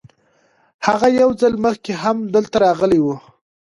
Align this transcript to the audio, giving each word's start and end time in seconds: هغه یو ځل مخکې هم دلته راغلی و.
هغه 0.87 1.07
یو 1.21 1.29
ځل 1.41 1.53
مخکې 1.65 1.91
هم 2.03 2.17
دلته 2.35 2.55
راغلی 2.65 2.99
و. 3.01 3.07